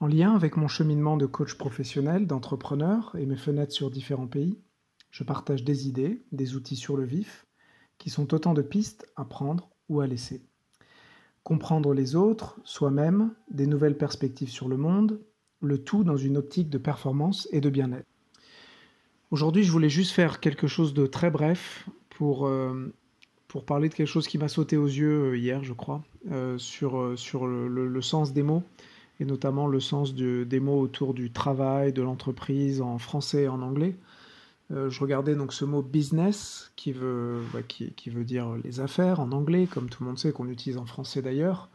En 0.00 0.06
lien 0.06 0.34
avec 0.34 0.56
mon 0.56 0.68
cheminement 0.68 1.16
de 1.16 1.26
coach 1.26 1.54
professionnel, 1.54 2.26
d'entrepreneur 2.26 3.14
et 3.18 3.26
mes 3.26 3.36
fenêtres 3.36 3.72
sur 3.72 3.90
différents 3.90 4.28
pays, 4.28 4.58
je 5.10 5.24
partage 5.24 5.64
des 5.64 5.88
idées, 5.88 6.22
des 6.30 6.54
outils 6.54 6.76
sur 6.76 6.96
le 6.96 7.04
vif, 7.04 7.46
qui 7.98 8.10
sont 8.10 8.32
autant 8.32 8.54
de 8.54 8.62
pistes 8.62 9.06
à 9.16 9.24
prendre 9.24 9.70
ou 9.88 10.00
à 10.00 10.06
laisser. 10.06 10.42
Comprendre 11.42 11.94
les 11.94 12.14
autres, 12.14 12.60
soi-même, 12.62 13.34
des 13.50 13.66
nouvelles 13.66 13.96
perspectives 13.96 14.50
sur 14.50 14.68
le 14.68 14.76
monde, 14.76 15.20
le 15.60 15.82
tout 15.82 16.04
dans 16.04 16.16
une 16.16 16.36
optique 16.36 16.70
de 16.70 16.78
performance 16.78 17.48
et 17.50 17.60
de 17.60 17.70
bien-être. 17.70 18.06
Aujourd'hui, 19.30 19.64
je 19.64 19.72
voulais 19.72 19.90
juste 19.90 20.12
faire 20.12 20.40
quelque 20.40 20.68
chose 20.68 20.94
de 20.94 21.06
très 21.06 21.30
bref 21.30 21.88
pour, 22.10 22.46
euh, 22.46 22.94
parler 23.66 23.88
de 23.88 23.94
quelque 23.94 24.06
chose 24.06 24.28
qui 24.28 24.38
m'a 24.38 24.48
sauté 24.48 24.76
aux 24.76 24.86
yeux 24.86 25.30
euh, 25.30 25.36
hier, 25.36 25.64
je 25.64 25.72
crois, 25.72 26.04
euh, 26.30 26.56
sur 26.58 26.96
le, 27.46 28.00
sens 28.00 28.32
des 28.32 28.42
mots, 28.42 28.62
et 29.20 29.24
notamment 29.24 29.66
le 29.66 29.80
sens 29.80 30.14
des 30.14 30.60
mots 30.60 30.80
autour 30.80 31.14
du 31.14 31.32
travail, 31.32 31.92
de 31.92 32.02
l'entreprise 32.02 32.80
en 32.80 32.98
français 32.98 33.44
et 33.44 33.48
en 33.48 33.62
anglais. 33.62 33.96
je 34.70 35.00
regardais 35.00 35.34
donc 35.34 35.52
ce 35.52 35.64
mot 35.64 35.82
business 35.82 36.70
qui 36.76 36.92
veut, 36.92 37.42
qui, 37.66 38.10
veut 38.10 38.24
dire 38.24 38.54
les 38.62 38.80
affaires 38.80 39.20
en 39.20 39.32
anglais, 39.32 39.66
comme 39.66 39.88
tout 39.88 40.04
le 40.04 40.08
monde 40.08 40.18
sait 40.18 40.32
qu'on 40.32 40.48
utilise 40.48 40.78
en 40.78 40.86
français 40.86 41.22
d'ailleurs. 41.22 41.68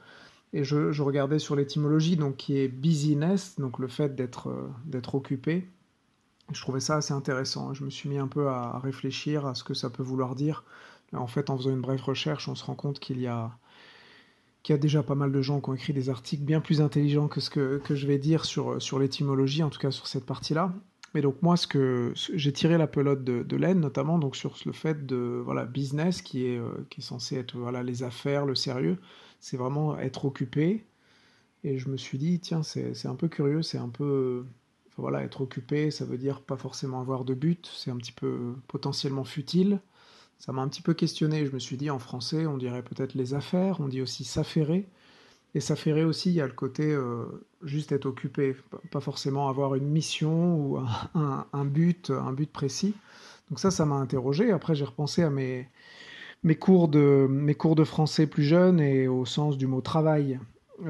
Et 0.54 0.64
je, 0.64 1.02
regardais 1.02 1.40
sur 1.40 1.56
l'étymologie, 1.56 2.16
donc 2.16 2.38
qui 2.38 2.58
est 2.58 2.68
business, 2.68 3.56
donc 3.60 3.80
le 3.80 3.88
fait 3.88 4.16
d'être 4.16 4.54
d'être 4.86 5.16
occupé, 5.16 5.68
je 6.52 6.62
trouvais 6.62 6.80
ça 6.80 6.98
assez 6.98 7.14
intéressant. 7.14 7.74
Je 7.74 7.84
me 7.84 7.90
suis 7.90 8.10
mis 8.10 8.18
un 8.18 8.28
peu 8.28 8.48
à 8.48 8.80
réfléchir 8.80 9.46
à 9.46 9.56
ce 9.56 9.64
que 9.64 9.74
ça 9.74 9.90
peut 9.90 10.04
vouloir 10.04 10.36
dire. 10.36 10.64
En 11.14 11.28
fait, 11.28 11.50
en 11.50 11.58
faisant 11.58 11.70
une 11.70 11.82
brève 11.82 12.02
recherche, 12.02 12.48
on 12.48 12.56
se 12.56 12.64
rend 12.66 12.76
compte 12.76 13.00
qu'il 13.00 13.20
y 13.20 13.28
a, 13.28 13.52
qu'il 14.64 14.74
y 14.74 14.78
a 14.78 14.80
déjà 14.80 15.04
pas 15.04 15.16
mal 15.16 15.32
de 15.32 15.42
gens 15.42 15.62
qui 15.62 15.70
ont 15.70 15.74
écrit 15.74 15.94
des 15.94 16.10
articles 16.10 16.44
bien 16.44 16.62
plus 16.62 16.82
intelligents 16.82 17.28
que 17.28 17.42
ce 17.42 17.50
que, 17.50 17.80
que 17.84 17.96
je 17.96 18.08
vais 18.08 18.18
dire 18.18 18.46
sur, 18.46 18.82
sur 18.82 18.98
l'étymologie, 18.98 19.62
en 19.64 19.70
tout 19.70 19.80
cas 19.80 19.92
sur 19.92 20.08
cette 20.08 20.26
partie-là. 20.26 20.74
Mais 21.14 21.22
donc 21.22 21.42
moi, 21.42 21.58
ce 21.58 21.68
que 21.68 22.14
j'ai 22.16 22.52
tiré 22.54 22.78
la 22.78 22.88
pelote 22.88 23.24
de, 23.24 23.44
de 23.44 23.56
laine, 23.56 23.80
notamment 23.80 24.18
donc 24.18 24.36
sur 24.36 24.56
le 24.66 24.72
fait 24.72 25.06
de 25.06 25.42
voilà 25.46 25.66
business 25.66 26.22
qui 26.22 26.48
est, 26.48 26.58
euh, 26.58 26.88
qui 26.90 27.02
est 27.02 27.04
censé 27.04 27.36
être 27.38 27.56
voilà 27.58 27.84
les 27.84 28.04
affaires, 28.04 28.46
le 28.46 28.56
sérieux, 28.56 28.98
c'est 29.40 29.58
vraiment 29.58 30.00
être 30.00 30.26
occupé. 30.26 30.86
Et 31.64 31.78
je 31.78 31.90
me 31.90 31.98
suis 31.98 32.18
dit 32.18 32.40
tiens 32.40 32.64
c'est 32.64 33.06
un 33.06 33.16
peu 33.16 33.28
curieux, 33.28 33.62
c'est 33.62 33.78
un 33.78 33.90
peu 33.90 34.46
voilà, 34.98 35.24
être 35.24 35.42
occupé, 35.42 35.92
ça 35.92 36.06
veut 36.06 36.18
dire 36.18 36.42
pas 36.42 36.58
forcément 36.58 37.02
avoir 37.02 37.26
de 37.26 37.34
but, 37.34 37.70
c'est 37.76 37.92
un 37.92 37.98
petit 37.98 38.12
peu 38.12 38.56
potentiellement 38.68 39.24
futile. 39.24 39.80
Ça 40.40 40.52
m'a 40.52 40.62
un 40.62 40.68
petit 40.68 40.82
peu 40.82 40.94
questionné, 40.94 41.46
je 41.46 41.52
me 41.52 41.60
suis 41.60 41.78
dit 41.78 41.90
en 41.90 42.00
français, 42.00 42.46
on 42.46 42.58
dirait 42.58 42.84
peut-être 42.84 43.14
les 43.14 43.34
affaires, 43.34 43.80
on 43.80 43.88
dit 43.88 44.02
aussi 44.02 44.24
s'affairer. 44.24 44.88
Et 45.56 45.60
s'affairer 45.60 46.04
aussi, 46.04 46.30
il 46.32 46.36
y 46.36 46.42
a 46.42 46.48
le 46.48 46.54
côté 46.54 46.92
euh, 46.92 47.26
juste 47.62 47.92
être 47.92 48.08
occupé, 48.08 48.56
pas 48.92 49.00
forcément 49.00 49.50
avoir 49.50 49.76
une 49.76 49.88
mission 49.88 50.56
ou 50.56 50.80
un, 51.14 51.66
but, 51.66 52.10
un 52.10 52.34
but 52.34 52.52
précis. 52.52 52.96
Donc 53.50 53.60
ça, 53.60 53.72
ça 53.72 53.86
m'a 53.86 53.96
interrogé. 53.96 54.52
Après, 54.52 54.74
j'ai 54.76 54.86
repensé 54.86 55.22
à 55.22 55.30
mes, 55.30 55.70
mes, 56.44 56.56
cours 56.56 56.88
de, 56.88 57.28
mes 57.30 57.56
cours 57.56 57.76
de 57.76 57.84
français 57.84 58.26
plus 58.26 58.44
jeunes 58.44 58.80
et 58.80 59.08
au 59.08 59.26
sens 59.26 59.58
du 59.58 59.68
mot 59.68 59.82
travail 59.82 60.40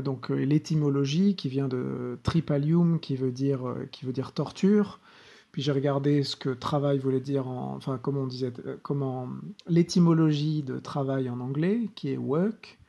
donc 0.02 0.31
euh, 0.31 0.36
l'étymologie 0.36 1.36
qui 1.36 1.49
vient 1.49 1.67
de 1.67 2.17
tripalium 2.23 2.99
qui 2.99 3.16
veut 3.16 3.31
dire 3.31 3.67
euh, 3.67 3.88
qui 3.91 4.05
veut 4.05 4.14
dire 4.14 4.31
torture. 4.31 4.99
Puis 5.54 5.62
j'ai 5.62 5.72
regardé 5.72 6.23
ce 6.23 6.36
que 6.36 6.50
travail 6.50 7.00
voulait 7.00 7.22
dire 7.22 7.48
en 7.48 7.76
enfin 7.76 7.98
comment 8.02 8.22
on 8.23 8.28
disait 8.28 8.52
euh, 8.66 8.76
comment 8.82 9.30
l'étymologie 9.68 10.64
de 10.64 10.80
travail 10.80 11.30
en 11.30 11.40
anglais 11.40 11.90
qui 11.95 12.12
est 12.12 12.18
work 12.18 12.80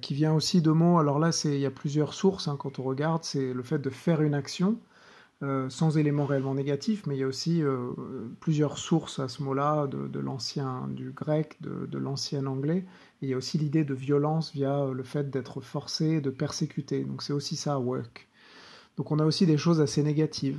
qui 0.00 0.14
vient 0.14 0.32
aussi 0.32 0.62
de 0.62 0.70
mots 0.70 1.00
alors 1.00 1.18
là 1.18 1.32
c'est 1.32 1.56
il 1.56 1.60
y 1.60 1.66
a 1.66 1.72
plusieurs 1.72 2.14
sources 2.14 2.46
hein, 2.46 2.56
quand 2.56 2.78
on 2.78 2.84
regarde 2.84 3.24
c'est 3.24 3.52
le 3.52 3.64
fait 3.64 3.80
de 3.80 3.90
faire 3.90 4.22
une 4.22 4.34
action 4.34 4.78
euh, 5.42 5.68
sans 5.68 5.98
éléments 5.98 6.24
réellement 6.24 6.54
négatifs, 6.54 7.04
mais 7.06 7.14
il 7.14 7.20
y 7.20 7.22
a 7.22 7.26
aussi 7.26 7.62
euh, 7.62 7.92
plusieurs 8.40 8.78
sources 8.78 9.18
à 9.18 9.28
ce 9.28 9.42
mot-là, 9.42 9.86
de, 9.86 10.18
l'ancien, 10.18 10.88
du 10.88 11.10
grec, 11.10 11.58
de, 11.60 11.98
l'ancien 11.98 12.46
anglais. 12.46 12.86
il 13.20 13.28
y 13.28 13.34
a 13.34 13.36
aussi 13.36 13.58
l'idée 13.58 13.84
de 13.84 13.92
violence 13.92 14.54
via 14.54 14.86
le 14.90 15.02
fait 15.02 15.28
d'être 15.28 15.60
forcé, 15.60 16.22
de 16.22 16.30
persécuter. 16.30 17.04
Donc 17.04 17.22
c'est 17.22 17.34
aussi 17.34 17.54
ça, 17.54 17.78
work. 17.78 18.28
Donc 18.96 19.12
on 19.12 19.18
a 19.18 19.26
aussi 19.26 19.44
des 19.44 19.58
choses 19.58 19.82
assez 19.82 20.02
négatives. 20.02 20.58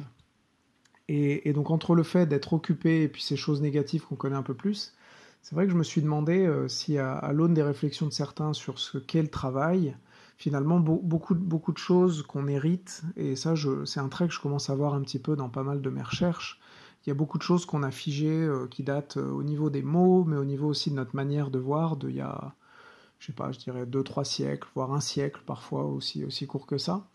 Et, 1.09 1.53
donc 1.53 1.71
entre 1.71 1.95
le 1.95 2.03
fait 2.03 2.25
d'être 2.25 2.51
occupé 2.53 3.03
et 3.03 3.07
puis 3.07 3.21
ces 3.21 3.37
choses 3.37 3.61
négatives 3.61 4.03
qu'on 4.03 4.15
connaît 4.15 4.35
un 4.35 4.43
peu 4.43 4.53
plus, 4.53 4.93
c'est 5.41 5.55
vrai 5.55 5.65
que 5.65 5.71
je 5.71 5.77
me 5.77 5.83
suis 5.83 6.01
demandé 6.01 6.45
euh, 6.45 6.67
si 6.67 6.97
à 6.97 7.31
l'aune 7.31 7.53
des 7.53 7.63
réflexions 7.63 8.07
de 8.07 8.11
certains 8.11 8.51
sur 8.51 8.77
ce 8.79 8.97
qu'est 8.97 9.21
le 9.21 9.29
travail, 9.29 9.95
finalement 10.37 10.79
beaucoup, 10.79 11.33
beaucoup 11.33 11.73
de 11.73 11.77
choses 11.77 12.21
qu'on 12.21 12.47
hérite, 12.47 13.01
et 13.15 13.35
ça 13.35 13.55
c'est 13.85 13.99
un 13.99 14.07
trait 14.07 14.27
que 14.27 14.33
je 14.33 14.39
commence 14.39 14.69
à 14.69 14.75
voir 14.75 14.93
un 14.93 15.01
petit 15.01 15.19
peu 15.19 15.35
dans 15.35 15.49
pas 15.49 15.63
mal 15.63 15.81
de 15.81 15.89
mes 15.89 16.03
recherches. 16.03 16.59
Il 17.05 17.09
y 17.09 17.11
a 17.11 17.15
beaucoup 17.15 17.37
de 17.37 17.43
choses 17.43 17.65
qu'on 17.65 17.83
a 17.83 17.91
figées 17.91 18.43
euh, 18.43 18.67
qui 18.67 18.83
datent 18.83 19.17
euh, 19.17 19.31
au 19.31 19.41
niveau 19.41 19.69
des 19.69 19.81
mots, 19.81 20.25
mais 20.25 20.35
au 20.35 20.45
niveau 20.45 20.67
aussi 20.67 20.91
de 20.91 20.95
notre 20.95 21.15
manière 21.15 21.49
de 21.49 21.57
voir, 21.57 21.95
de 21.95 22.09
il 22.09 22.17
y 22.17 22.21
a, 22.21 22.53
je 23.19 23.27
sais 23.27 23.33
pas, 23.33 23.51
je 23.51 23.59
dirais 23.59 23.85
deux, 23.85 24.03
trois 24.03 24.25
siècles, 24.25 24.67
voire 24.75 24.93
un 24.93 24.99
siècle 24.99 25.41
parfois 25.45 25.85
aussi, 25.85 26.23
aussi 26.25 26.47
court 26.47 26.67
que 26.67 26.77
ça. 26.77 27.07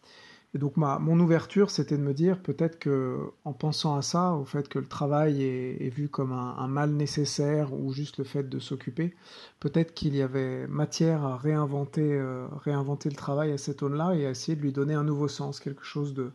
Et 0.55 0.59
donc 0.59 0.77
ma, 0.77 0.99
mon 0.99 1.19
ouverture, 1.19 1.71
c'était 1.71 1.97
de 1.97 2.03
me 2.03 2.13
dire 2.13 2.43
peut-être 2.43 2.79
que 2.79 3.19
en 3.45 3.55
pensant 3.55 3.97
à 3.97 4.03
ça, 4.03 4.33
au 4.35 4.45
fait 4.45 4.69
que 4.69 4.79
le 4.79 4.87
travail 4.87 5.43
est, 5.43 5.89
vu 5.89 6.09
comme 6.11 6.33
un, 6.33 6.69
mal 6.69 6.91
nécessaire 6.91 7.73
ou 7.73 7.93
juste 7.93 8.19
le 8.19 8.25
fait 8.25 8.49
de 8.49 8.59
s'occuper, 8.59 9.15
peut-être 9.61 9.95
qu'il 9.95 10.15
y 10.15 10.21
avait 10.21 10.67
matière 10.67 11.25
à 11.25 11.39
réinventer, 11.39 12.13
euh, 12.19 12.47
réinventer 12.65 13.09
le 13.09 13.17
travail 13.17 13.53
à 13.53 13.59
cette 13.59 13.83
aune-là 13.83 14.15
et 14.15 14.27
à 14.27 14.31
essayer 14.31 14.55
de 14.57 14.61
lui 14.63 14.73
donner 14.73 14.95
un 14.95 15.05
nouveau 15.05 15.29
sens, 15.29 15.59
quelque 15.59 15.85
chose 15.85 16.13
de, 16.13 16.33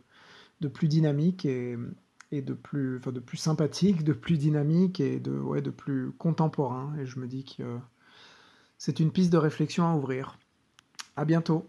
de 0.60 0.68
plus 0.68 0.88
dynamique 0.88 1.44
et, 1.44 1.76
et 2.32 2.42
de, 2.42 2.54
plus, 2.54 2.98
enfin 2.98 3.12
de 3.12 3.20
plus 3.20 3.36
sympathique, 3.36 4.04
de 4.04 4.12
plus 4.12 4.36
dynamique 4.38 5.00
et 5.00 5.20
de, 5.20 5.38
ouais, 5.38 5.62
de 5.62 5.70
plus 5.70 6.12
contemporain. 6.12 6.94
Et 7.00 7.06
je 7.06 7.20
me 7.20 7.26
dis 7.28 7.44
que 7.44 7.78
c'est 8.78 9.00
une 9.00 9.12
piste 9.12 9.32
de 9.32 9.38
réflexion 9.38 9.86
à 9.86 9.94
ouvrir. 9.94 10.38
À 11.16 11.24
bientôt. 11.24 11.68